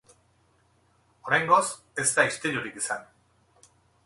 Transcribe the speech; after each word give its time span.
Oraingoz, 1.31 1.69
ez 2.05 2.07
da 2.17 2.27
istilurik 2.31 2.81
izan. 2.85 3.07